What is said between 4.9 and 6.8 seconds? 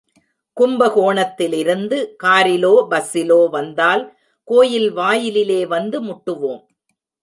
வாயிலிலே வந்து முட்டுவோம்.